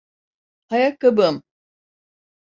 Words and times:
Ayakkabım! 0.69 1.43